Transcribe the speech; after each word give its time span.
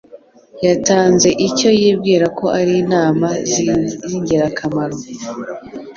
yatanze 0.65 1.29
icyo 1.47 1.69
yibwira 1.81 2.25
ko 2.37 2.45
ari 2.59 2.73
inama 2.83 3.27
zingirakamaro. 4.07 4.97